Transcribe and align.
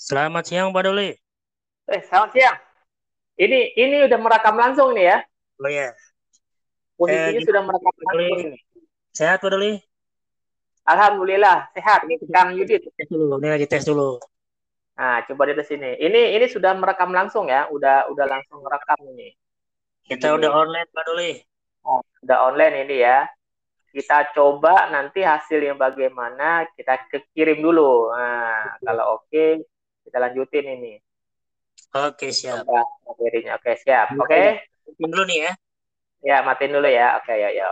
Selamat 0.00 0.44
siang 0.48 0.72
Pak 0.72 0.82
Doli. 0.88 1.12
Eh, 1.92 2.00
selamat 2.08 2.30
siang. 2.32 2.56
Ini 3.36 3.58
ini 3.76 3.96
udah 4.08 4.18
merekam 4.20 4.56
langsung 4.56 4.96
nih 4.96 5.04
ya. 5.12 5.18
Oh 5.60 5.68
ya. 5.68 5.88
Posisinya 6.96 7.40
Eh, 7.40 7.46
sudah 7.48 7.62
merekam 7.68 7.92
Pak 7.92 8.04
Doli? 8.08 8.28
langsung 8.32 8.48
ini. 8.48 8.58
Sehat 9.12 9.38
Pak 9.44 9.50
Doli? 9.52 9.72
Alhamdulillah 10.88 11.68
sehat. 11.76 12.00
Kang 12.32 12.56
Yudit. 12.56 12.80
Tes 12.96 13.08
dulu. 13.12 13.36
Ini 13.40 13.48
lagi 13.52 13.66
tes 13.68 13.84
dulu. 13.84 14.16
Nah, 14.96 15.20
coba 15.28 15.42
di 15.48 15.54
sini. 15.64 15.96
Ini 15.96 16.36
ini 16.36 16.46
sudah 16.48 16.72
merekam 16.76 17.12
langsung 17.12 17.48
ya. 17.52 17.68
Udah 17.68 18.08
udah 18.08 18.26
langsung 18.28 18.64
merekam 18.64 19.00
ini. 19.16 19.36
Kita 20.08 20.32
Ini. 20.32 20.36
udah 20.40 20.50
online 20.50 20.88
Pak 20.90 21.04
Doli. 21.06 21.32
Oh, 21.84 22.00
udah 22.24 22.38
online 22.48 22.88
ini 22.88 22.96
ya. 23.04 23.28
Kita 23.90 24.32
coba 24.32 24.88
nanti 24.88 25.20
hasilnya 25.20 25.76
bagaimana 25.76 26.64
kita 26.72 26.96
kirim 27.36 27.60
dulu. 27.60 28.08
Nah, 28.16 28.80
kalau 28.80 29.20
oke 29.20 29.64
kita 30.10 30.18
lanjutin 30.18 30.66
ini. 30.66 30.98
Oke 31.94 32.34
siap. 32.34 32.66
Materinya. 33.06 33.54
Oke, 33.58 33.78
siap. 33.78 34.10
Oke. 34.18 34.66
Mungkin 34.90 35.08
dulu 35.10 35.24
nih 35.30 35.38
ya. 35.46 35.52
Ya, 36.20 36.36
matiin 36.42 36.74
dulu 36.74 36.90
ya. 36.90 37.18
Oke, 37.22 37.34
ya, 37.34 37.50
ya. 37.54 37.70